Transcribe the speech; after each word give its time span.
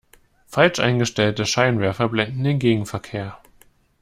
Falsch 0.47 0.79
eingestellte 0.79 1.45
Scheinwerfer 1.45 2.09
blenden 2.09 2.43
den 2.43 2.57
Gegenverkehr. 2.57 3.37